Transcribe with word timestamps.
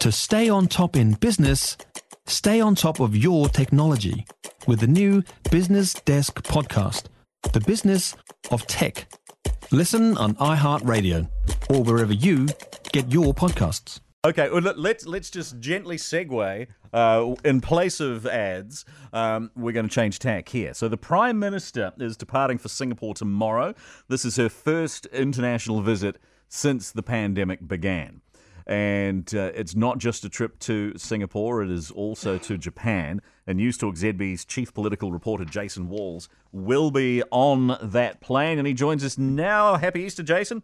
To 0.00 0.10
stay 0.10 0.48
on 0.48 0.66
top 0.66 0.96
in 0.96 1.12
business, 1.14 1.76
stay 2.26 2.60
on 2.60 2.74
top 2.74 3.00
of 3.00 3.16
your 3.16 3.48
technology 3.48 4.26
with 4.66 4.80
the 4.80 4.86
new 4.86 5.22
Business 5.50 5.94
Desk 5.94 6.42
podcast, 6.42 7.04
The 7.52 7.60
Business 7.60 8.16
of 8.50 8.66
Tech. 8.66 9.06
Listen 9.70 10.16
on 10.16 10.34
iHeartRadio 10.36 11.28
or 11.68 11.82
wherever 11.82 12.12
you 12.14 12.48
get 12.92 13.12
your 13.12 13.34
podcasts. 13.34 14.00
Okay, 14.24 14.50
well, 14.50 14.60
let- 14.62 14.78
let's 14.78 15.06
let's 15.06 15.30
just 15.30 15.60
gently 15.60 15.96
segue. 15.96 16.66
Uh, 16.92 17.34
in 17.44 17.60
place 17.60 18.00
of 18.00 18.26
ads, 18.26 18.84
um, 19.12 19.50
we're 19.54 19.72
going 19.72 19.88
to 19.88 19.94
change 19.94 20.18
tack 20.18 20.48
here. 20.48 20.74
So 20.74 20.88
the 20.88 20.96
Prime 20.96 21.38
Minister 21.38 21.92
is 21.98 22.16
departing 22.16 22.58
for 22.58 22.68
Singapore 22.68 23.14
tomorrow. 23.14 23.74
This 24.08 24.24
is 24.24 24.36
her 24.36 24.48
first 24.48 25.06
international 25.06 25.82
visit 25.82 26.18
since 26.48 26.90
the 26.90 27.02
pandemic 27.02 27.68
began. 27.68 28.22
And 28.66 29.32
uh, 29.34 29.52
it's 29.54 29.74
not 29.74 29.98
just 29.98 30.24
a 30.24 30.28
trip 30.28 30.58
to 30.60 30.92
Singapore, 30.96 31.62
it 31.62 31.70
is 31.70 31.90
also 31.90 32.38
to 32.38 32.58
Japan. 32.58 33.20
And 33.46 33.58
News 33.58 33.76
Talk 33.78 33.96
ZB's 33.96 34.44
chief 34.44 34.72
political 34.72 35.12
reporter, 35.12 35.44
Jason 35.44 35.88
Walls, 35.88 36.28
will 36.52 36.90
be 36.90 37.22
on 37.30 37.76
that 37.82 38.20
plane. 38.20 38.58
And 38.58 38.66
he 38.66 38.74
joins 38.74 39.04
us 39.04 39.18
now. 39.18 39.76
Happy 39.76 40.02
Easter, 40.02 40.22
Jason. 40.22 40.62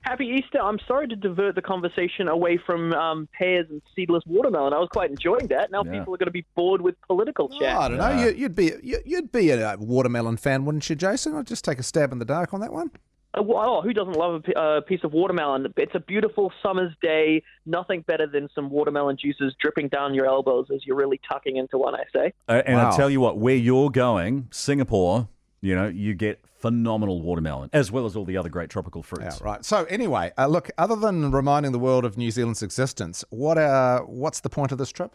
Happy 0.00 0.26
Easter. 0.26 0.60
I'm 0.60 0.78
sorry 0.86 1.08
to 1.08 1.16
divert 1.16 1.54
the 1.54 1.62
conversation 1.62 2.28
away 2.28 2.58
from 2.58 2.92
um, 2.92 3.26
pears 3.38 3.66
and 3.70 3.80
seedless 3.96 4.22
watermelon. 4.26 4.74
I 4.74 4.78
was 4.78 4.90
quite 4.92 5.08
enjoying 5.10 5.46
that. 5.46 5.70
Now 5.70 5.82
Yeah. 5.82 5.98
people 5.98 6.12
are 6.14 6.18
going 6.18 6.26
to 6.26 6.30
be 6.32 6.44
bored 6.54 6.82
with 6.82 6.94
political 7.06 7.48
chat. 7.48 7.74
Oh, 7.74 7.80
I 7.80 7.88
don't 7.88 7.96
know. 7.96 8.10
You, 8.10 8.34
you'd 8.34 8.54
be 8.54 8.72
you, 8.82 8.98
you'd 9.06 9.32
be 9.32 9.48
a 9.48 9.76
watermelon 9.78 10.36
fan, 10.36 10.66
wouldn't 10.66 10.90
you, 10.90 10.96
Jason? 10.96 11.34
I'll 11.34 11.42
just 11.42 11.64
take 11.64 11.78
a 11.78 11.82
stab 11.82 12.12
in 12.12 12.18
the 12.18 12.26
dark 12.26 12.52
on 12.52 12.60
that 12.60 12.70
one. 12.72 12.90
Uh, 13.36 13.42
well, 13.42 13.82
who 13.82 13.92
doesn't 13.92 14.14
love 14.16 14.44
a, 14.46 14.58
uh, 14.58 14.80
piece 14.82 15.00
of 15.02 15.12
watermelon? 15.12 15.66
It's 15.76 15.94
a 15.94 16.00
beautiful 16.00 16.52
summer's 16.62 16.92
day. 17.02 17.42
Nothing 17.66 18.02
better 18.02 18.26
than 18.26 18.48
some 18.54 18.70
watermelon 18.70 19.16
juices 19.20 19.54
dripping 19.60 19.88
down 19.88 20.14
your 20.14 20.26
elbows 20.26 20.66
as 20.74 20.84
you're 20.86 20.96
really 20.96 21.20
tucking 21.30 21.56
into 21.56 21.78
one, 21.78 21.94
I 21.94 22.04
say. 22.14 22.32
Uh, 22.48 22.62
and 22.66 22.76
Wow. 22.76 22.90
I 22.90 22.96
tell 22.96 23.10
you 23.10 23.20
what, 23.20 23.38
where 23.38 23.56
you're 23.56 23.90
going, 23.90 24.48
Singapore, 24.50 25.28
you 25.60 25.74
know, 25.74 25.88
you 25.88 26.14
get 26.14 26.40
phenomenal 26.58 27.20
watermelon 27.20 27.68
as 27.72 27.90
well 27.92 28.06
as 28.06 28.16
all 28.16 28.24
the 28.24 28.36
other 28.38 28.48
great 28.48 28.70
tropical 28.70 29.00
Yeah, 29.02 29.16
fruits. 29.30 29.42
right. 29.42 29.64
So 29.64 29.84
anyway, 29.84 30.32
uh, 30.38 30.46
look. 30.46 30.70
Other 30.78 30.96
than 30.96 31.30
reminding 31.30 31.72
the 31.72 31.78
world 31.78 32.04
of 32.06 32.16
New 32.16 32.30
Zealand's 32.30 32.62
existence, 32.62 33.22
what 33.30 33.58
uh, 33.58 34.00
what's 34.00 34.40
the 34.40 34.48
point 34.48 34.72
of 34.72 34.78
this 34.78 34.90
trip? 34.90 35.14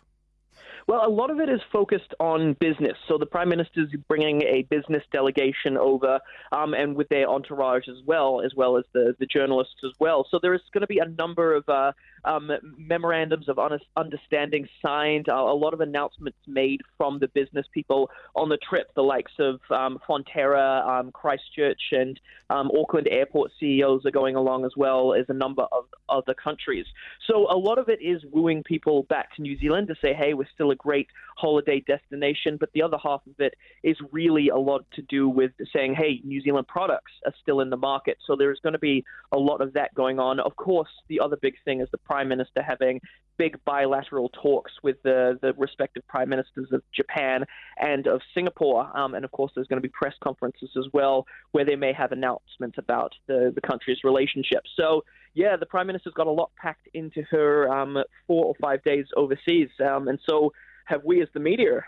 Well, 0.90 1.06
a 1.06 1.08
lot 1.08 1.30
of 1.30 1.40
it 1.40 1.50
is 1.50 1.62
focused 1.72 2.16
on 2.20 2.54
business. 2.60 2.98
So 3.08 3.20
the 3.20 3.28
prime 3.28 3.48
minister 3.48 3.82
is 3.82 3.90
bringing 4.08 4.42
a 4.42 4.64
business 4.72 5.04
delegation 5.12 5.78
over, 5.78 6.20
um, 6.52 6.74
and 6.74 6.96
with 6.96 7.10
their 7.10 7.30
entourage 7.30 7.88
as 7.88 8.04
well, 8.08 8.42
as 8.44 8.56
well 8.56 8.76
as 8.76 8.86
the 8.92 9.16
the 9.20 9.28
journalists 9.28 9.76
as 9.86 9.92
well. 10.00 10.26
So 10.32 10.40
there 10.42 10.56
is 10.56 10.62
going 10.74 10.82
to 10.82 10.88
be 10.88 10.98
a 10.98 11.08
number 11.08 11.54
of 11.54 11.70
uh, 11.70 11.92
um, 12.26 12.52
memorandums 12.78 13.48
of 13.48 13.60
understanding 13.96 14.68
signed, 14.82 15.30
uh, 15.30 15.36
a 15.36 15.54
lot 15.54 15.74
of 15.74 15.82
announcements 15.82 16.38
made 16.48 16.82
from 16.98 17.20
the 17.20 17.28
business 17.28 17.66
people 17.74 18.10
on 18.36 18.50
the 18.50 18.58
trip, 18.58 18.88
the 18.96 19.04
likes 19.04 19.32
of 19.40 19.60
um, 19.70 20.00
Fonterra, 20.08 20.88
um, 20.88 21.12
Christchurch, 21.12 21.82
and 21.92 22.20
um, 22.50 22.72
Auckland 22.78 23.08
Airport 23.10 23.52
CEOs 23.60 24.06
are 24.06 24.12
going 24.12 24.36
along 24.36 24.66
as 24.66 24.72
well 24.76 25.14
as 25.14 25.26
a 25.30 25.34
number 25.34 25.64
of 25.72 25.86
other 26.10 26.34
countries. 26.34 26.86
So 27.28 27.48
a 27.50 27.58
lot 27.58 27.78
of 27.78 27.90
it 27.90 28.00
is 28.02 28.24
wooing 28.32 28.64
people 28.64 29.04
back 29.04 29.36
to 29.36 29.42
New 29.42 29.58
Zealand 29.60 29.88
to 29.88 29.96
say, 30.02 30.14
hey, 30.14 30.34
we're 30.34 30.48
still 30.54 30.72
a 30.72 30.76
great 30.80 31.08
holiday 31.38 31.84
destination. 31.86 32.58
But 32.60 32.70
the 32.74 32.82
other 32.82 32.98
half 33.02 33.22
of 33.28 33.40
it 33.40 33.54
is 33.84 33.98
really 34.12 34.50
a 34.50 34.58
lot 34.58 34.86
to 34.94 35.04
do 35.04 35.30
with 35.30 35.52
saying, 35.72 35.94
hey, 35.96 36.22
New 36.24 36.42
Zealand 36.42 36.68
products 36.68 37.12
are 37.26 37.34
still 37.42 37.62
in 37.62 37.70
the 37.70 37.78
market. 37.78 38.18
So 38.26 38.36
there's 38.36 38.60
going 38.62 38.74
to 38.74 38.80
be 38.80 39.06
a 39.32 39.38
lot 39.38 39.62
of 39.62 39.74
that 39.74 39.94
going 39.94 40.20
on. 40.20 40.40
Of 40.40 40.56
course, 40.56 40.90
the 41.08 41.20
other 41.20 41.38
big 41.42 41.54
thing 41.64 41.82
is 41.82 41.88
the 41.92 41.98
Prime 42.00 42.28
Minister 42.28 42.64
having 42.64 43.00
big 43.40 43.58
bilateral 43.64 44.30
talks 44.30 44.72
with 44.84 44.98
the, 45.04 45.40
the 45.42 45.54
respective 45.58 46.06
Prime 46.08 46.30
Ministers 46.30 46.68
of 46.74 46.84
Japan 46.94 47.46
and 47.78 48.06
of 48.06 48.22
Singapore. 48.36 48.96
Um, 48.96 49.16
and 49.16 49.24
of 49.24 49.32
course, 49.32 49.52
there's 49.56 49.68
going 49.68 49.82
to 49.82 49.88
be 49.88 49.92
press 49.92 50.14
conferences 50.22 50.70
as 50.78 50.86
well 50.94 51.26
where 51.54 51.66
they 51.66 51.78
may 51.78 51.94
have 51.94 52.12
announcements 52.12 52.78
about 52.78 53.14
the, 53.28 53.52
the 53.56 53.62
country's 53.62 54.00
relationship. 54.04 54.64
So, 54.76 55.06
yeah, 55.34 55.56
the 55.56 55.66
Prime 55.66 55.88
Minister's 55.88 56.14
got 56.14 56.28
a 56.28 56.32
lot 56.32 56.52
packed 56.62 56.90
into 56.94 57.24
her 57.32 57.72
um, 57.74 57.98
four 58.28 58.46
or 58.46 58.56
five 58.62 58.84
days 58.84 59.06
overseas. 59.16 59.70
Um, 59.80 60.10
and 60.10 60.20
so 60.28 60.52
have 60.90 61.04
we 61.06 61.22
as 61.22 61.30
the 61.34 61.40
media. 61.40 61.84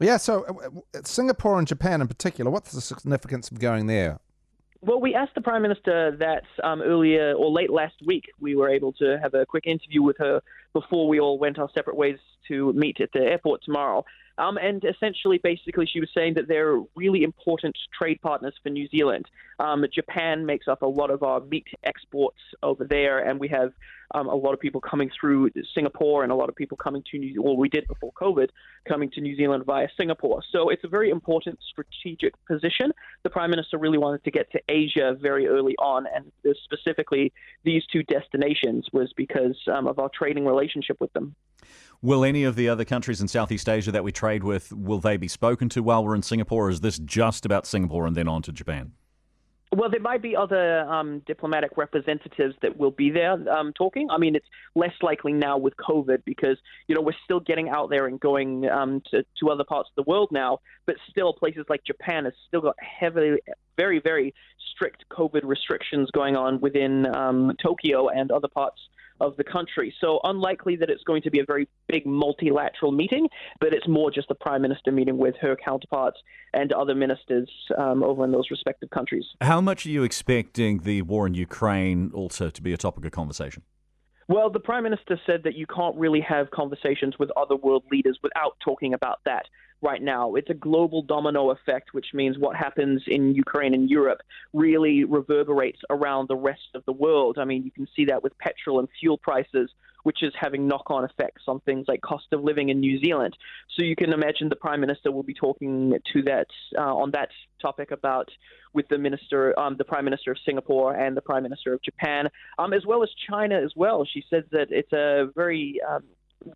Yeah. 0.00 0.16
So 0.16 0.44
uh, 0.94 1.00
Singapore 1.04 1.58
and 1.58 1.66
Japan 1.66 2.00
in 2.00 2.08
particular. 2.08 2.50
What's 2.50 2.72
the 2.72 2.80
significance 2.80 3.50
of 3.50 3.58
going 3.58 3.86
there? 3.86 4.20
Well, 4.80 5.00
we 5.00 5.14
asked 5.14 5.34
the 5.34 5.40
Prime 5.40 5.62
Minister 5.62 6.16
that 6.20 6.44
um, 6.62 6.82
earlier 6.82 7.32
or 7.32 7.50
late 7.50 7.70
last 7.70 7.96
week. 8.06 8.26
We 8.38 8.54
were 8.54 8.68
able 8.68 8.92
to 8.94 9.18
have 9.20 9.34
a 9.34 9.44
quick 9.44 9.66
interview 9.66 10.02
with 10.02 10.16
her 10.18 10.40
before 10.72 11.08
we 11.08 11.18
all 11.18 11.36
went 11.36 11.58
our 11.58 11.68
separate 11.74 11.96
ways 11.96 12.18
to 12.46 12.72
meet 12.74 13.00
at 13.00 13.10
the 13.12 13.20
airport 13.20 13.64
tomorrow. 13.64 14.04
Um, 14.38 14.56
and 14.56 14.84
essentially, 14.84 15.38
basically, 15.42 15.86
she 15.86 15.98
was 15.98 16.10
saying 16.14 16.34
that 16.34 16.46
they're 16.46 16.80
really 16.94 17.24
important 17.24 17.76
trade 17.98 18.20
partners 18.22 18.54
for 18.62 18.68
New 18.68 18.86
Zealand. 18.88 19.26
Um, 19.58 19.84
Japan 19.92 20.46
makes 20.46 20.68
up 20.68 20.82
a 20.82 20.86
lot 20.86 21.10
of 21.10 21.24
our 21.24 21.40
meat 21.40 21.66
exports 21.82 22.38
over 22.62 22.84
there, 22.84 23.18
and 23.18 23.40
we 23.40 23.48
have 23.48 23.72
um, 24.14 24.28
a 24.28 24.34
lot 24.34 24.54
of 24.54 24.60
people 24.60 24.80
coming 24.80 25.10
through 25.18 25.50
Singapore 25.74 26.22
and 26.22 26.32
a 26.32 26.34
lot 26.34 26.48
of 26.48 26.56
people 26.56 26.76
coming 26.76 27.02
to 27.10 27.18
New 27.18 27.42
well, 27.42 27.56
we 27.56 27.68
did 27.68 27.86
before 27.86 28.12
COVID, 28.12 28.48
coming 28.86 29.10
to 29.12 29.20
New 29.20 29.36
Zealand 29.36 29.64
via 29.66 29.88
Singapore. 29.96 30.42
So 30.50 30.70
it's 30.70 30.84
a 30.84 30.88
very 30.88 31.10
important 31.10 31.58
strategic 31.70 32.34
position. 32.46 32.92
The 33.22 33.30
Prime 33.30 33.50
Minister 33.50 33.78
really 33.78 33.98
wanted 33.98 34.24
to 34.24 34.30
get 34.30 34.50
to 34.52 34.60
Asia 34.68 35.16
very 35.20 35.46
early 35.46 35.74
on, 35.78 36.06
and 36.14 36.32
specifically 36.64 37.32
these 37.64 37.84
two 37.92 38.02
destinations 38.04 38.86
was 38.92 39.12
because 39.16 39.56
um, 39.72 39.86
of 39.86 39.98
our 39.98 40.10
trading 40.14 40.46
relationship 40.46 40.96
with 41.00 41.12
them. 41.12 41.34
Will 42.00 42.24
any 42.24 42.44
of 42.44 42.54
the 42.54 42.68
other 42.68 42.84
countries 42.84 43.20
in 43.20 43.28
Southeast 43.28 43.68
Asia 43.68 43.90
that 43.90 44.04
we 44.04 44.12
trade 44.12 44.44
with, 44.44 44.72
will 44.72 45.00
they 45.00 45.16
be 45.16 45.28
spoken 45.28 45.68
to 45.70 45.82
while 45.82 46.04
we're 46.04 46.14
in 46.14 46.22
Singapore, 46.22 46.66
or 46.66 46.70
is 46.70 46.80
this 46.80 46.98
just 46.98 47.44
about 47.44 47.66
Singapore 47.66 48.06
and 48.06 48.16
then 48.16 48.28
on 48.28 48.42
to 48.42 48.52
Japan? 48.52 48.92
Well, 49.70 49.90
there 49.90 50.00
might 50.00 50.22
be 50.22 50.34
other 50.34 50.80
um, 50.80 51.20
diplomatic 51.26 51.72
representatives 51.76 52.54
that 52.62 52.78
will 52.78 52.90
be 52.90 53.10
there 53.10 53.32
um, 53.50 53.72
talking. 53.74 54.08
I 54.10 54.16
mean, 54.16 54.34
it's 54.34 54.46
less 54.74 54.94
likely 55.02 55.32
now 55.32 55.58
with 55.58 55.74
COVID 55.76 56.24
because 56.24 56.56
you 56.86 56.94
know 56.94 57.02
we're 57.02 57.12
still 57.24 57.40
getting 57.40 57.68
out 57.68 57.90
there 57.90 58.06
and 58.06 58.18
going 58.18 58.68
um, 58.68 59.02
to, 59.10 59.24
to 59.40 59.50
other 59.50 59.64
parts 59.64 59.90
of 59.90 60.04
the 60.04 60.10
world 60.10 60.30
now. 60.32 60.60
But 60.86 60.96
still, 61.10 61.34
places 61.34 61.66
like 61.68 61.84
Japan 61.84 62.24
has 62.24 62.32
still 62.46 62.62
got 62.62 62.76
heavily, 62.80 63.40
very, 63.76 64.00
very 64.00 64.34
strict 64.72 65.04
COVID 65.10 65.42
restrictions 65.44 66.10
going 66.12 66.34
on 66.34 66.60
within 66.60 67.06
um, 67.14 67.52
Tokyo 67.62 68.08
and 68.08 68.30
other 68.30 68.48
parts 68.48 68.80
of 69.20 69.36
the 69.36 69.44
country. 69.44 69.94
So 70.00 70.20
unlikely 70.24 70.76
that 70.76 70.90
it's 70.90 71.02
going 71.04 71.22
to 71.22 71.30
be 71.30 71.40
a 71.40 71.44
very 71.44 71.68
big 71.88 72.06
multilateral 72.06 72.92
meeting, 72.92 73.28
but 73.60 73.72
it's 73.72 73.88
more 73.88 74.10
just 74.10 74.28
the 74.28 74.34
prime 74.34 74.62
minister 74.62 74.92
meeting 74.92 75.18
with 75.18 75.34
her 75.40 75.56
counterparts 75.56 76.18
and 76.54 76.72
other 76.72 76.94
ministers 76.94 77.50
um, 77.76 78.02
over 78.02 78.24
in 78.24 78.32
those 78.32 78.50
respective 78.50 78.90
countries. 78.90 79.24
How 79.40 79.60
much 79.60 79.86
are 79.86 79.90
you 79.90 80.02
expecting 80.02 80.78
the 80.78 81.02
war 81.02 81.26
in 81.26 81.34
Ukraine 81.34 82.10
also 82.14 82.50
to 82.50 82.62
be 82.62 82.72
a 82.72 82.76
topic 82.76 83.04
of 83.04 83.12
conversation? 83.12 83.62
Well, 84.28 84.50
the 84.50 84.60
Prime 84.60 84.82
Minister 84.82 85.18
said 85.26 85.42
that 85.44 85.54
you 85.54 85.66
can't 85.66 85.96
really 85.96 86.20
have 86.20 86.50
conversations 86.50 87.18
with 87.18 87.30
other 87.34 87.56
world 87.56 87.84
leaders 87.90 88.18
without 88.22 88.56
talking 88.62 88.92
about 88.92 89.20
that 89.24 89.46
right 89.80 90.02
now. 90.02 90.34
It's 90.34 90.50
a 90.50 90.54
global 90.54 91.02
domino 91.02 91.50
effect, 91.50 91.94
which 91.94 92.08
means 92.12 92.38
what 92.38 92.56
happens 92.56 93.02
in 93.06 93.34
Ukraine 93.34 93.74
and 93.74 93.88
Europe 93.88 94.20
really 94.52 95.04
reverberates 95.04 95.80
around 95.90 96.28
the 96.28 96.36
rest 96.36 96.68
of 96.74 96.84
the 96.84 96.92
world. 96.92 97.38
I 97.38 97.44
mean, 97.44 97.64
you 97.64 97.70
can 97.70 97.86
see 97.94 98.06
that 98.06 98.22
with 98.22 98.36
petrol 98.38 98.80
and 98.80 98.88
fuel 99.00 99.18
prices, 99.18 99.70
which 100.02 100.22
is 100.22 100.32
having 100.38 100.66
knock 100.66 100.90
on 100.90 101.04
effects 101.04 101.42
on 101.46 101.60
things 101.60 101.86
like 101.86 102.00
cost 102.00 102.26
of 102.32 102.42
living 102.42 102.70
in 102.70 102.80
New 102.80 102.98
Zealand. 103.00 103.36
So 103.76 103.84
you 103.84 103.94
can 103.94 104.12
imagine 104.12 104.48
the 104.48 104.56
Prime 104.56 104.80
Minister 104.80 105.12
will 105.12 105.22
be 105.22 105.34
talking 105.34 105.94
to 106.12 106.22
that 106.22 106.48
uh, 106.76 106.94
on 106.94 107.12
that 107.12 107.28
topic 107.60 107.90
about 107.90 108.28
with 108.72 108.88
the 108.88 108.98
minister, 108.98 109.58
um, 109.58 109.76
the 109.76 109.84
Prime 109.84 110.04
Minister 110.04 110.32
of 110.32 110.38
Singapore 110.44 110.94
and 110.94 111.16
the 111.16 111.20
Prime 111.20 111.42
Minister 111.42 111.72
of 111.72 111.82
Japan, 111.82 112.28
um, 112.58 112.72
as 112.72 112.84
well 112.86 113.02
as 113.02 113.10
China 113.28 113.60
as 113.60 113.72
well. 113.76 114.04
She 114.04 114.24
says 114.30 114.44
that 114.52 114.68
it's 114.70 114.92
a 114.92 115.30
very 115.34 115.80
um, 115.88 116.04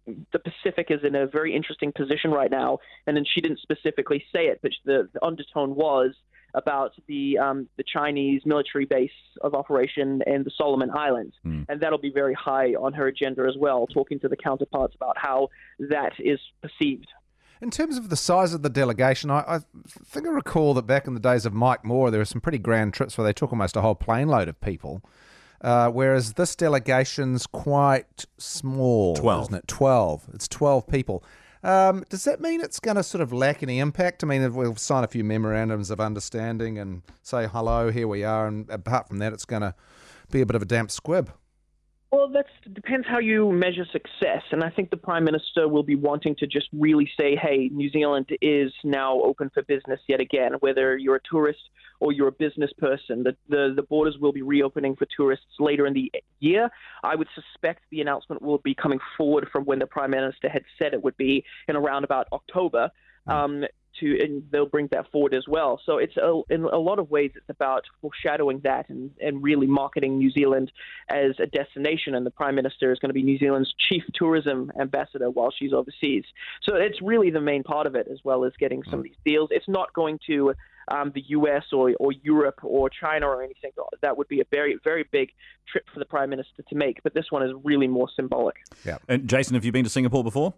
the 0.07 0.39
Pacific 0.39 0.89
is 0.91 1.01
in 1.05 1.15
a 1.15 1.27
very 1.27 1.55
interesting 1.55 1.93
position 1.93 2.31
right 2.31 2.51
now, 2.51 2.79
and 3.07 3.17
then 3.17 3.25
she 3.25 3.41
didn't 3.41 3.61
specifically 3.61 4.25
say 4.35 4.47
it, 4.47 4.61
but 4.63 4.73
the, 4.85 5.09
the 5.13 5.25
undertone 5.25 5.75
was 5.75 6.15
about 6.55 6.93
the 7.09 7.39
um, 7.39 7.69
the 7.79 7.85
Chinese 7.85 8.43
military 8.45 8.85
base 8.85 9.11
of 9.41 9.55
operation 9.55 10.23
in 10.27 10.45
the 10.45 10.51
Solomon 10.57 10.91
Islands, 10.91 11.35
Hmm. 11.43 11.63
and 11.69 11.81
that'll 11.81 11.99
be 11.99 12.13
very 12.13 12.35
high 12.35 12.75
on 12.75 12.93
her 12.93 13.07
agenda 13.07 13.43
as 13.49 13.57
well. 13.59 13.87
Talking 13.87 14.21
to 14.21 14.29
the 14.29 14.37
counterparts 14.37 14.95
about 14.95 15.17
how 15.17 15.49
that 15.79 16.13
is 16.19 16.39
perceived. 16.61 17.09
In 17.63 17.71
terms 17.71 17.97
of 17.97 18.11
the 18.11 18.17
size 18.17 18.53
of 18.55 18.63
the 18.63 18.69
delegation, 18.69 19.31
I, 19.31 19.45
I 19.47 19.59
think 20.05 20.27
I 20.27 20.31
recall 20.31 20.75
that 20.75 20.83
back 20.87 21.07
in 21.07 21.15
the 21.15 21.21
days 21.21 21.47
of 21.47 21.55
Mike 21.55 21.85
Moore, 21.85 22.11
there 22.11 22.21
were 22.21 22.25
some 22.25 22.41
pretty 22.41 22.59
grand 22.59 22.93
trips 22.93 23.17
where 23.17 23.25
they 23.25 23.33
took 23.33 23.53
almost 23.53 23.77
a 23.77 23.81
whole 23.81 23.95
plane 23.95 24.29
load 24.29 24.49
of 24.49 24.61
people. 24.61 25.01
Uh, 25.63 25.89
whereas 25.89 26.33
this 26.33 26.57
delegation's 26.57 27.47
quite 27.47 28.27
small, 28.37 29.15
12. 29.15 29.43
isn't 29.45 29.55
it? 29.55 29.69
Twelve. 29.69 30.25
It's 30.35 30.49
twelve 30.49 30.87
people. 30.89 31.23
Um, 31.63 32.05
does 32.09 32.25
that 32.25 32.41
mean 32.41 32.61
it's 32.61 32.81
going 32.81 32.97
to 32.97 33.05
sort 33.05 33.23
of 33.23 33.33
lack 33.33 33.63
any 33.63 33.79
impact? 33.79 34.25
I 34.25 34.27
mean, 34.27 34.53
we'll 34.53 34.75
sign 34.75 35.05
a 35.05 35.07
few 35.07 35.23
memorandums 35.23 35.91
of 35.91 36.01
understanding 36.01 36.77
and 36.79 37.03
say 37.23 37.47
hello, 37.47 37.91
here 37.93 38.09
we 38.09 38.25
are, 38.25 38.49
and 38.49 38.69
apart 38.69 39.07
from 39.07 39.19
that, 39.19 39.33
it's 39.33 39.45
going 39.45 39.63
to 39.63 39.73
be 40.33 40.41
a 40.41 40.47
bit 40.47 40.57
of 40.57 40.63
a 40.63 40.65
damp 40.65 40.91
squib. 40.91 41.31
Well, 42.13 42.29
that 42.29 42.45
depends 42.75 43.07
how 43.09 43.21
you 43.21 43.51
measure 43.51 43.87
success. 43.91 44.43
And 44.51 44.63
I 44.63 44.69
think 44.69 44.91
the 44.91 44.99
Prime 44.99 45.25
Minister 45.25 45.67
will 45.67 45.83
be 45.83 45.97
wanting 45.97 46.37
to 46.41 46.47
just 46.47 46.69
really 46.71 47.11
say, 47.19 47.35
hey, 47.37 47.71
New 47.73 47.91
Zealand 47.91 48.29
is 48.43 48.71
now 48.85 49.19
open 49.23 49.51
for 49.55 49.63
business 49.63 49.99
yet 50.09 50.21
again. 50.21 50.53
Whether 50.61 50.99
you're 50.99 51.17
a 51.17 51.21
tourist 51.29 51.61
or 52.01 52.13
you're 52.13 52.29
a 52.29 52.33
business 52.33 52.71
person, 52.77 53.23
the, 53.23 53.35
the, 53.49 53.73
the 53.75 53.83
borders 53.83 54.19
will 54.21 54.33
be 54.33 54.43
reopening 54.43 54.95
for 54.95 55.07
tourists 55.17 55.47
later 55.59 55.87
in 55.87 55.95
the 55.95 56.13
year. 56.41 56.69
I 57.03 57.17
would 57.17 57.29
suspect 57.35 57.85
the 57.91 58.03
announcement 58.03 58.43
will 58.43 58.59
be 58.59 58.75
coming 58.75 58.99
forward 59.17 59.49
from 59.51 59.65
when 59.65 59.79
the 59.79 59.87
Prime 59.87 60.11
Minister 60.11 60.51
had 60.51 60.65
said 60.79 60.93
it 60.93 61.03
would 61.03 61.17
be 61.17 61.43
in 61.67 61.77
around 61.77 62.05
about 62.05 62.27
October. 62.31 62.91
Um, 63.27 63.65
to 64.01 64.19
and 64.23 64.43
they'll 64.51 64.67
bring 64.67 64.89
that 64.93 65.11
forward 65.11 65.35
as 65.35 65.45
well. 65.49 65.81
So 65.85 65.99
it's 65.99 66.17
a, 66.17 66.41
in 66.51 66.65
a 66.65 66.79
lot 66.79 66.99
of 66.99 67.11
ways 67.11 67.33
it's 67.35 67.49
about 67.49 67.85
foreshadowing 68.01 68.61
that 68.65 68.89
and, 68.89 69.11
and 69.21 69.43
really 69.43 69.67
marketing 69.67 70.19
New 70.19 70.31
Zealand 70.31 70.73
as 71.09 71.33
a 71.39 71.47
destination. 71.47 72.15
And 72.15 72.25
the 72.25 72.31
Prime 72.31 72.55
Minister 72.55 72.93
is 72.93 72.99
going 72.99 73.11
to 73.11 73.15
be 73.15 73.23
New 73.23 73.39
Zealand's 73.39 73.73
chief 73.89 74.03
tourism 74.15 74.73
ambassador 74.81 75.31
while 75.31 75.53
she's 75.57 75.73
overseas. 75.73 76.25
So 76.63 76.77
it's 76.77 77.01
really 77.03 77.31
the 77.31 77.41
main 77.41 77.63
part 77.63 77.87
of 77.87 77.95
it, 77.95 78.09
as 78.11 78.19
well 78.25 78.45
as 78.45 78.53
getting 78.59 78.83
some 78.85 79.01
of 79.01 79.05
these 79.05 79.17
deals. 79.25 79.49
It's 79.53 79.69
not 79.69 79.93
going 79.93 80.19
to 80.27 80.55
um, 80.89 81.13
the 81.15 81.23
U.S. 81.29 81.65
or, 81.73 81.93
or 81.99 82.13
Europe 82.13 82.61
or 82.63 82.91
China 82.91 83.29
or 83.29 83.43
anything. 83.43 83.71
That 84.01 84.17
would 84.17 84.29
be 84.29 84.41
a 84.41 84.45
very, 84.51 84.79
very 84.83 85.05
big 85.11 85.31
trip 85.71 85.85
for 85.93 85.99
the 85.99 86.05
Prime 86.05 86.31
Minister 86.31 86.63
to 86.69 86.75
make. 86.75 87.03
But 87.03 87.15
this 87.15 87.27
one 87.31 87.43
is 87.43 87.53
really 87.63 87.87
more 87.87 88.09
symbolic. 88.15 88.57
Yeah. 88.85 88.99
And 89.09 89.29
Jason, 89.29 89.55
have 89.55 89.65
you 89.65 89.73
been 89.73 89.85
to 89.85 89.91
Singapore 89.91 90.25
before? 90.25 90.55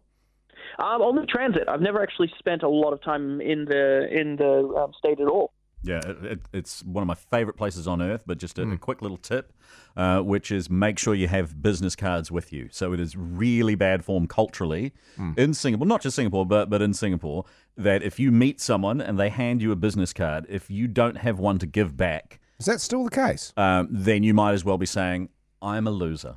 Um, 0.78 1.02
only 1.02 1.26
transit. 1.26 1.64
I've 1.68 1.80
never 1.80 2.02
actually 2.02 2.32
spent 2.38 2.62
a 2.62 2.68
lot 2.68 2.92
of 2.92 3.02
time 3.02 3.40
in 3.40 3.64
the 3.66 4.08
in 4.10 4.36
the 4.36 4.66
um, 4.76 4.92
state 4.98 5.20
at 5.20 5.28
all. 5.28 5.52
Yeah, 5.86 6.00
it, 6.02 6.24
it, 6.24 6.40
it's 6.54 6.82
one 6.82 7.02
of 7.02 7.06
my 7.06 7.14
favorite 7.14 7.58
places 7.58 7.86
on 7.86 8.00
earth. 8.00 8.22
But 8.26 8.38
just 8.38 8.58
a, 8.58 8.62
a 8.62 8.78
quick 8.78 9.02
little 9.02 9.18
tip, 9.18 9.52
uh, 9.98 10.20
which 10.20 10.50
is 10.50 10.70
make 10.70 10.98
sure 10.98 11.14
you 11.14 11.28
have 11.28 11.60
business 11.60 11.94
cards 11.94 12.30
with 12.30 12.54
you. 12.54 12.68
So 12.72 12.94
it 12.94 13.00
is 13.00 13.14
really 13.16 13.74
bad 13.74 14.02
form 14.02 14.26
culturally 14.26 14.94
in 15.36 15.52
Singapore, 15.52 15.86
not 15.86 16.00
just 16.00 16.16
Singapore, 16.16 16.46
but 16.46 16.70
but 16.70 16.80
in 16.80 16.94
Singapore, 16.94 17.44
that 17.76 18.02
if 18.02 18.18
you 18.18 18.32
meet 18.32 18.60
someone 18.62 19.00
and 19.02 19.20
they 19.20 19.28
hand 19.28 19.60
you 19.60 19.72
a 19.72 19.76
business 19.76 20.12
card, 20.14 20.46
if 20.48 20.70
you 20.70 20.88
don't 20.88 21.18
have 21.18 21.38
one 21.38 21.58
to 21.58 21.66
give 21.66 21.96
back, 21.98 22.40
Is 22.58 22.64
that 22.66 22.80
still 22.80 23.04
the 23.04 23.10
case? 23.10 23.52
um, 23.58 23.88
then 23.90 24.22
you 24.22 24.32
might 24.32 24.52
as 24.54 24.64
well 24.64 24.78
be 24.78 24.86
saying, 24.86 25.28
"I'm 25.60 25.86
a 25.86 25.90
loser." 25.90 26.36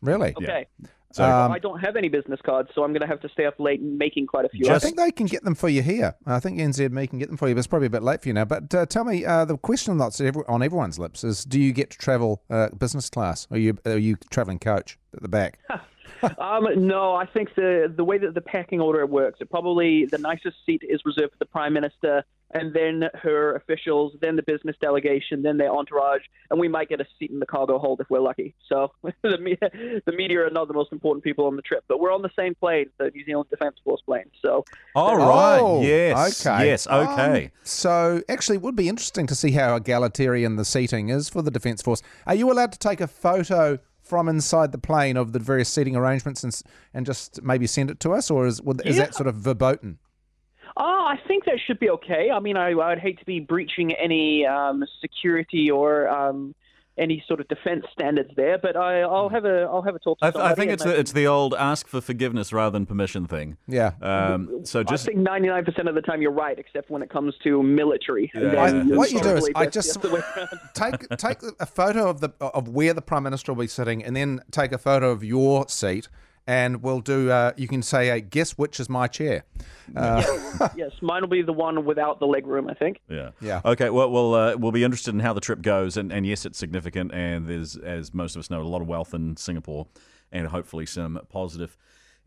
Really? 0.00 0.34
Okay. 0.38 0.66
So 1.16 1.22
Well, 1.22 1.50
I 1.50 1.58
don't 1.58 1.80
have 1.80 1.96
any 1.96 2.10
business 2.10 2.40
cards, 2.44 2.68
so 2.74 2.84
I'm 2.84 2.92
going 2.92 3.00
to 3.00 3.06
have 3.06 3.22
to 3.22 3.28
stay 3.30 3.46
up 3.46 3.58
late 3.58 3.80
making 3.80 4.26
quite 4.26 4.44
a 4.44 4.50
few. 4.50 4.68
I 4.68 4.78
think 4.78 4.98
they 4.98 5.10
can 5.10 5.24
get 5.24 5.44
them 5.44 5.54
for 5.54 5.70
you 5.70 5.80
here. 5.80 6.14
I 6.26 6.40
think 6.40 6.58
NZME 6.58 7.08
can 7.08 7.18
get 7.18 7.28
them 7.28 7.38
for 7.38 7.48
you, 7.48 7.54
but 7.54 7.60
it's 7.60 7.66
probably 7.66 7.86
a 7.86 7.90
bit 7.90 8.02
late 8.02 8.20
for 8.20 8.28
you 8.28 8.34
now. 8.34 8.44
But 8.44 8.74
uh, 8.74 8.84
tell 8.84 9.04
me, 9.04 9.24
uh, 9.24 9.46
the 9.46 9.56
question 9.56 9.96
that's 9.96 10.20
on 10.20 10.62
everyone's 10.62 10.98
lips 10.98 11.24
is: 11.24 11.46
Do 11.46 11.58
you 11.58 11.72
get 11.72 11.90
to 11.92 11.96
travel 11.96 12.42
uh, 12.50 12.68
business 12.68 13.08
class, 13.08 13.46
or 13.50 13.56
are 13.56 13.58
you 13.58 13.78
are 13.86 13.96
you 13.96 14.16
traveling 14.28 14.58
coach 14.58 14.98
at 15.14 15.22
the 15.22 15.28
back? 15.28 15.58
um, 16.38 16.66
no, 16.86 17.14
I 17.14 17.24
think 17.24 17.54
the 17.54 17.90
the 17.96 18.04
way 18.04 18.18
that 18.18 18.34
the 18.34 18.42
packing 18.42 18.82
order 18.82 19.06
works, 19.06 19.40
it 19.40 19.48
probably 19.48 20.04
the 20.04 20.18
nicest 20.18 20.56
seat 20.66 20.82
is 20.86 21.00
reserved 21.06 21.32
for 21.32 21.38
the 21.38 21.46
prime 21.46 21.72
minister, 21.72 22.24
and 22.58 22.72
then 22.74 23.04
her 23.22 23.54
officials, 23.56 24.14
then 24.20 24.36
the 24.36 24.42
business 24.42 24.76
delegation, 24.80 25.42
then 25.42 25.56
their 25.58 25.70
entourage, 25.72 26.22
and 26.50 26.58
we 26.58 26.68
might 26.68 26.88
get 26.88 27.00
a 27.00 27.06
seat 27.18 27.30
in 27.30 27.38
the 27.38 27.46
cargo 27.46 27.78
hold 27.78 28.00
if 28.00 28.08
we're 28.10 28.20
lucky. 28.20 28.54
So 28.68 28.92
the 29.22 29.38
me- 29.38 29.58
the 30.06 30.12
media 30.12 30.46
are 30.46 30.50
not 30.50 30.68
the 30.68 30.74
most 30.74 30.92
important 30.92 31.22
people 31.24 31.46
on 31.46 31.56
the 31.56 31.62
trip, 31.62 31.84
but 31.88 32.00
we're 32.00 32.12
on 32.12 32.22
the 32.22 32.30
same 32.36 32.54
plane, 32.54 32.86
the 32.98 33.10
New 33.14 33.24
Zealand 33.24 33.48
Defence 33.50 33.76
Force 33.84 34.00
plane. 34.02 34.30
So 34.42 34.64
All 34.94 35.16
right. 35.16 35.60
Oh, 35.60 35.82
yes. 35.82 36.46
Okay. 36.46 36.66
Yes. 36.66 36.86
Okay. 36.86 37.44
Um, 37.46 37.50
so 37.62 38.22
actually, 38.28 38.56
it 38.56 38.62
would 38.62 38.76
be 38.76 38.88
interesting 38.88 39.26
to 39.28 39.34
see 39.34 39.52
how 39.52 39.76
egalitarian 39.76 40.56
the 40.56 40.64
seating 40.64 41.08
is 41.10 41.28
for 41.28 41.42
the 41.42 41.50
Defence 41.50 41.82
Force. 41.82 42.02
Are 42.26 42.34
you 42.34 42.50
allowed 42.50 42.72
to 42.72 42.78
take 42.78 43.00
a 43.00 43.06
photo 43.06 43.78
from 44.02 44.28
inside 44.28 44.70
the 44.70 44.78
plane 44.78 45.16
of 45.16 45.32
the 45.32 45.38
various 45.40 45.68
seating 45.68 45.96
arrangements 45.96 46.44
and 46.44 46.56
and 46.94 47.04
just 47.04 47.42
maybe 47.42 47.66
send 47.66 47.90
it 47.90 47.98
to 48.00 48.12
us, 48.12 48.30
or 48.30 48.46
is 48.46 48.60
is 48.84 48.96
Yeah. 48.96 49.04
that 49.04 49.14
sort 49.14 49.26
of 49.26 49.34
verboten? 49.36 49.98
I 51.06 51.16
think 51.28 51.44
that 51.44 51.58
should 51.66 51.78
be 51.78 51.90
okay. 51.90 52.30
I 52.30 52.40
mean, 52.40 52.56
I, 52.56 52.72
I'd 52.72 52.98
hate 52.98 53.18
to 53.20 53.24
be 53.24 53.40
breaching 53.40 53.92
any 53.94 54.44
um, 54.46 54.84
security 55.00 55.70
or 55.70 56.08
um, 56.08 56.54
any 56.98 57.22
sort 57.28 57.40
of 57.40 57.48
defense 57.48 57.84
standards 57.92 58.30
there, 58.36 58.56
but 58.56 58.74
I, 58.74 59.02
I'll 59.02 59.28
have 59.28 59.44
a 59.44 59.62
I'll 59.70 59.82
have 59.82 59.94
a 59.94 59.98
talk 59.98 60.18
to 60.20 60.24
I, 60.26 60.30
th- 60.30 60.42
I 60.42 60.54
think 60.54 60.70
it's 60.70 60.82
the, 60.82 60.98
it's 60.98 61.12
the 61.12 61.26
old 61.26 61.52
ask 61.54 61.86
for 61.88 62.00
forgiveness 62.00 62.52
rather 62.54 62.70
than 62.72 62.86
permission 62.86 63.26
thing. 63.26 63.58
Yeah. 63.68 63.92
Um, 64.00 64.64
so 64.64 64.82
just 64.82 65.06
I 65.08 65.12
think 65.12 65.26
99% 65.26 65.88
of 65.88 65.94
the 65.94 66.00
time 66.00 66.22
you're 66.22 66.30
right, 66.32 66.58
except 66.58 66.90
when 66.90 67.02
it 67.02 67.10
comes 67.10 67.34
to 67.44 67.62
military. 67.62 68.30
And 68.34 68.52
Yeah. 68.52 68.62
I- 68.62 68.82
what 68.96 69.12
you 69.12 69.20
do 69.20 69.36
is 69.36 69.50
I 69.54 69.66
just- 69.66 70.00
the 70.00 70.08
other 70.08 70.14
way 70.16 70.22
around. 70.36 70.48
take 70.74 71.08
take 71.18 71.38
a 71.60 71.66
photo 71.66 72.08
of 72.08 72.20
the 72.20 72.30
of 72.40 72.68
where 72.68 72.94
the 72.94 73.02
prime 73.02 73.24
minister 73.24 73.52
will 73.52 73.62
be 73.62 73.66
sitting, 73.68 74.02
and 74.02 74.16
then 74.16 74.40
take 74.50 74.72
a 74.72 74.78
photo 74.78 75.10
of 75.10 75.22
your 75.22 75.68
seat, 75.68 76.08
and 76.46 76.82
we'll 76.82 77.00
do. 77.00 77.30
Uh, 77.30 77.52
you 77.56 77.66
can 77.68 77.82
say, 77.82 78.10
uh, 78.10 78.20
"Guess 78.30 78.52
which 78.52 78.78
is 78.80 78.88
my 78.88 79.06
chair." 79.06 79.44
Uh, 79.94 80.22
yes, 80.76 80.90
mine 81.02 81.22
will 81.22 81.28
be 81.28 81.42
the 81.42 81.52
one 81.52 81.84
without 81.84 82.18
the 82.20 82.26
leg 82.26 82.46
room, 82.46 82.68
I 82.68 82.74
think. 82.74 83.00
Yeah. 83.08 83.30
Yeah. 83.40 83.60
Okay. 83.64 83.90
Well, 83.90 84.10
we'll 84.10 84.34
uh, 84.34 84.56
we'll 84.56 84.72
be 84.72 84.84
interested 84.84 85.14
in 85.14 85.20
how 85.20 85.32
the 85.32 85.40
trip 85.40 85.62
goes, 85.62 85.96
and, 85.96 86.12
and 86.12 86.26
yes, 86.26 86.44
it's 86.46 86.58
significant, 86.58 87.12
and 87.12 87.46
there's, 87.48 87.76
as 87.76 88.12
most 88.14 88.36
of 88.36 88.40
us 88.40 88.50
know, 88.50 88.62
a 88.62 88.64
lot 88.64 88.80
of 88.82 88.88
wealth 88.88 89.14
in 89.14 89.36
Singapore, 89.36 89.86
and 90.32 90.46
hopefully 90.48 90.86
some 90.86 91.20
positive 91.28 91.76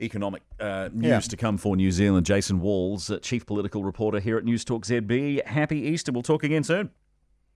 economic 0.02 0.42
uh, 0.62 0.88
news 0.94 1.10
Yeah. 1.10 1.20
to 1.20 1.36
come 1.38 1.58
for 1.58 1.76
New 1.76 1.92
Zealand. 1.92 2.26
Jason 2.26 2.62
Walls, 2.62 3.10
uh, 3.12 3.20
chief 3.20 3.46
political 3.46 3.84
reporter 3.84 4.20
here 4.20 4.38
at 4.38 4.46
News 4.46 4.64
Talk 4.64 4.86
ZB. 4.86 5.46
Happy 5.46 5.80
Easter. 5.80 6.12
We'll 6.14 6.22
talk 6.24 6.44
again 6.44 6.64
soon. 6.64 6.90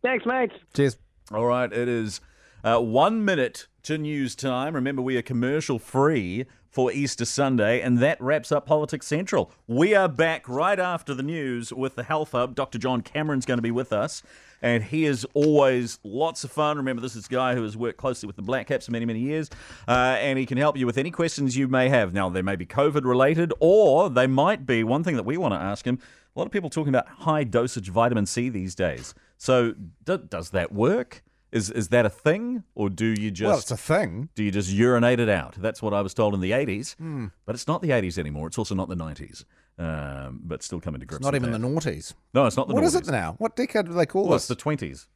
Thanks, 0.01 0.25
mate. 0.25 0.51
cheers. 0.73 0.97
All 1.31 1.45
right, 1.45 1.71
it 1.71 1.87
is 1.87 2.19
uh, 2.63 2.79
one 2.79 3.25
minute 3.25 3.67
to 3.83 3.97
news 3.97 4.35
time. 4.35 4.73
Remember, 4.73 5.01
we 5.01 5.17
are 5.17 5.21
commercial 5.21 5.79
free 5.79 6.45
for 6.69 6.91
Easter 6.91 7.25
Sunday, 7.25 7.81
and 7.81 7.99
that 7.99 8.19
wraps 8.19 8.51
up 8.51 8.65
Politics 8.65 9.05
Central. 9.05 9.51
We 9.67 9.93
are 9.93 10.07
back 10.07 10.47
right 10.47 10.79
after 10.79 11.13
the 11.13 11.21
news 11.21 11.71
with 11.71 11.95
the 11.95 12.03
Health 12.03 12.31
Hub. 12.31 12.55
Dr. 12.55 12.79
John 12.79 13.01
Cameron's 13.01 13.45
going 13.45 13.59
to 13.59 13.63
be 13.63 13.69
with 13.69 13.93
us, 13.93 14.23
and 14.61 14.85
he 14.85 15.05
is 15.05 15.25
always 15.33 15.99
lots 16.03 16.43
of 16.43 16.51
fun. 16.51 16.77
Remember, 16.77 17.01
this 17.01 17.15
is 17.15 17.27
a 17.27 17.29
guy 17.29 17.53
who 17.53 17.61
has 17.63 17.77
worked 17.77 17.97
closely 17.97 18.25
with 18.25 18.37
the 18.37 18.41
Black 18.41 18.67
Caps 18.67 18.85
for 18.85 18.91
many, 18.91 19.05
many 19.05 19.19
years, 19.19 19.49
uh, 19.87 20.15
and 20.19 20.39
he 20.39 20.45
can 20.45 20.57
help 20.57 20.77
you 20.77 20.85
with 20.85 20.97
any 20.97 21.11
questions 21.11 21.55
you 21.55 21.67
may 21.67 21.89
have. 21.89 22.13
Now, 22.13 22.29
they 22.29 22.41
may 22.41 22.55
be 22.55 22.65
COVID 22.65 23.03
related, 23.03 23.53
or 23.59 24.09
they 24.09 24.25
might 24.25 24.65
be 24.65 24.83
one 24.83 25.03
thing 25.03 25.15
that 25.17 25.25
we 25.25 25.37
want 25.37 25.53
to 25.53 25.59
ask 25.59 25.85
him. 25.85 25.99
A 26.35 26.39
lot 26.39 26.45
of 26.45 26.51
people 26.51 26.71
talking 26.71 26.89
about 26.89 27.07
high 27.07 27.43
dosage 27.43 27.89
vitamin 27.89 28.25
C 28.25 28.49
these 28.49 28.73
days. 28.73 29.13
So, 29.37 29.75
d- 30.05 30.17
does 30.27 30.49
that 30.51 30.71
work? 30.71 31.23
Is 31.53 31.69
is 31.69 31.89
that 31.89 32.05
a 32.05 32.09
thing, 32.09 32.63
or 32.75 32.89
do 32.89 33.05
you 33.05 33.29
just 33.31 33.47
Well, 33.47 33.57
it's 33.59 33.71
a 33.71 33.77
thing. 33.77 34.29
do 34.35 34.43
you 34.43 34.51
just 34.51 34.71
urinate 34.71 35.19
it 35.19 35.29
out? 35.29 35.55
That's 35.57 35.81
what 35.81 35.93
I 35.93 36.01
was 36.01 36.13
told 36.13 36.33
in 36.33 36.39
the 36.41 36.51
80s, 36.51 36.95
Hmm. 36.95 37.27
but 37.45 37.53
it's 37.55 37.67
not 37.67 37.81
the 37.81 37.89
80s 37.91 38.17
anymore. 38.17 38.47
It's 38.47 38.57
also 38.57 38.73
not 38.75 38.89
the 38.89 38.95
90s, 38.95 39.45
um, 39.77 40.41
but 40.43 40.63
still 40.63 40.79
coming 40.81 40.99
to 40.99 41.05
grips. 41.05 41.23
Not 41.23 41.33
with 41.33 41.41
even 41.43 41.51
that. 41.51 41.59
the 41.59 41.67
noughties. 41.67 42.13
no, 42.33 42.45
it's 42.47 42.57
not 42.57 42.67
the 42.67 42.73
What 42.73 42.83
is 42.83 42.95
it 42.95 43.07
now? 43.07 43.35
What 43.37 43.55
decade 43.55 43.85
do 43.85 43.93
they 43.93 44.05
call 44.07 44.25
Well, 44.25 44.35
it's 44.35 44.47
this? 44.47 44.57
the 44.57 44.63
20s. 44.63 45.07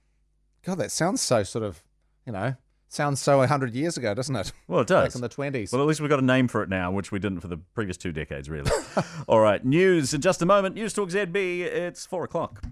God, 0.63 0.77
that 0.77 0.91
sounds 0.91 1.21
so 1.21 1.43
sort 1.43 1.63
of, 1.63 1.81
you 2.25 2.33
know, 2.33 2.55
sounds 2.89 3.19
so 3.19 3.45
hundred 3.45 3.73
years 3.73 3.97
ago, 3.97 4.13
doesn't 4.13 4.35
it? 4.35 4.51
Well, 4.67 4.81
it 4.81 4.87
does. 4.87 5.07
Back 5.09 5.15
in 5.15 5.21
the 5.21 5.29
twenties. 5.29 5.71
Well, 5.71 5.81
at 5.81 5.87
least 5.87 6.01
we've 6.01 6.09
got 6.09 6.19
a 6.19 6.25
name 6.25 6.47
for 6.47 6.61
it 6.63 6.69
now, 6.69 6.91
which 6.91 7.11
we 7.11 7.19
didn't 7.19 7.39
for 7.39 7.47
the 7.47 7.57
previous 7.57 7.97
two 7.97 8.11
decades, 8.11 8.49
really. 8.49 8.69
All 9.27 9.39
right, 9.39 9.63
news 9.65 10.13
in 10.13 10.21
just 10.21 10.41
a 10.41 10.45
moment. 10.45 10.75
News 10.75 10.93
Talk 10.93 11.09
ZB. 11.09 11.61
It's 11.61 12.05
four 12.05 12.23
o'clock. 12.25 12.63